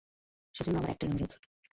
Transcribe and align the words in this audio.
সেজন্য 0.55 0.77
আমার 0.77 0.89
একটাই 0.89 1.09
অনুরোধ। 1.09 1.31